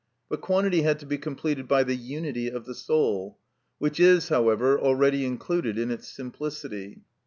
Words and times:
But 0.29 0.41
quantity 0.41 0.81
had 0.81 0.97
to 1.01 1.05
be 1.05 1.19
completed 1.19 1.67
by 1.67 1.83
the 1.83 1.93
unity 1.95 2.47
of 2.49 2.65
the 2.65 2.73
soul, 2.73 3.37
which 3.77 3.99
is, 3.99 4.29
however, 4.29 4.79
already 4.79 5.27
included 5.27 5.77
in 5.77 5.91
its 5.91 6.07
simplicity. 6.07 7.01